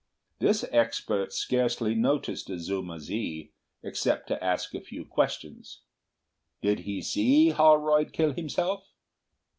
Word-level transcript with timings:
This 0.39 0.65
expert 0.71 1.31
scarcely 1.31 1.93
noticed 1.93 2.49
Azuma 2.49 2.99
zi, 2.99 3.51
except 3.83 4.25
to 4.29 4.43
ask 4.43 4.73
a 4.73 4.81
few 4.81 5.05
questions. 5.05 5.81
Did 6.63 6.79
he 6.79 7.03
see 7.03 7.49
Holroyd 7.49 8.11
kill 8.11 8.31
himself? 8.31 8.87